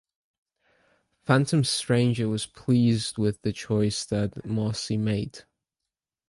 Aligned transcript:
Phantom 1.25 1.63
Stranger 1.63 2.27
was 2.27 2.47
pleased 2.47 3.19
with 3.19 3.39
the 3.43 3.53
choice 3.53 4.03
that 4.05 4.43
Marcie 4.43 4.97
made. 4.97 5.43